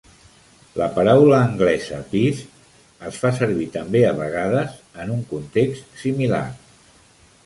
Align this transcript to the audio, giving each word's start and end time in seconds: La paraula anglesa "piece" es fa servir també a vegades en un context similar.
La 0.79 0.85
paraula 0.93 1.41
anglesa 1.47 1.99
"piece" 2.13 2.47
es 3.11 3.19
fa 3.25 3.31
servir 3.41 3.67
també 3.77 4.01
a 4.07 4.13
vegades 4.21 4.75
en 5.05 5.13
un 5.17 5.21
context 5.35 6.01
similar. 6.05 6.45